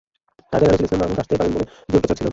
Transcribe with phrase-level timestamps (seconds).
[0.51, 2.27] তাঁর জায়গায় আনিসুল ইসলাম মাহমুদ আসতে পারেন বলেও জোর প্রচার ছিল।